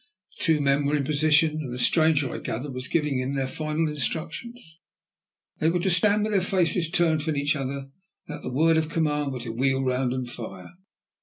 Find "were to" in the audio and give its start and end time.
5.69-5.91, 9.31-9.51